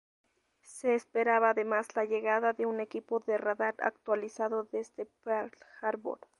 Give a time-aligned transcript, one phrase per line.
[0.63, 6.17] Se esperaba además la llegada de un equipo de radar actualizado desde Pearl Harbor.